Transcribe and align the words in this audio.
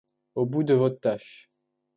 Au 0.33 0.47
bout 0.47 0.63
de 0.63 0.73
votre 0.73 0.99
tâche. 0.99 1.47